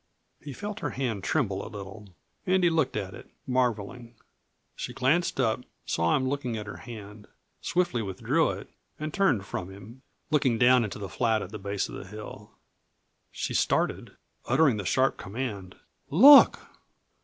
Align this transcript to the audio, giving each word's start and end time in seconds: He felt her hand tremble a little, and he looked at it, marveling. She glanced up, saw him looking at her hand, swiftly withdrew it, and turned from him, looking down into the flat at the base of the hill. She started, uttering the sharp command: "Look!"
He 0.41 0.51
felt 0.51 0.79
her 0.79 0.89
hand 0.89 1.23
tremble 1.23 1.63
a 1.63 1.69
little, 1.69 2.07
and 2.47 2.63
he 2.63 2.71
looked 2.71 2.97
at 2.97 3.13
it, 3.13 3.29
marveling. 3.45 4.15
She 4.75 4.93
glanced 4.95 5.39
up, 5.39 5.63
saw 5.85 6.15
him 6.15 6.27
looking 6.27 6.57
at 6.57 6.65
her 6.65 6.77
hand, 6.77 7.27
swiftly 7.61 8.01
withdrew 8.01 8.49
it, 8.49 8.71
and 8.97 9.13
turned 9.13 9.45
from 9.45 9.69
him, 9.69 10.01
looking 10.31 10.57
down 10.57 10.83
into 10.83 10.97
the 10.97 11.07
flat 11.07 11.43
at 11.43 11.51
the 11.51 11.59
base 11.59 11.87
of 11.87 11.93
the 11.93 12.07
hill. 12.07 12.49
She 13.31 13.53
started, 13.53 14.17
uttering 14.47 14.77
the 14.77 14.85
sharp 14.85 15.17
command: 15.17 15.75
"Look!" 16.09 16.59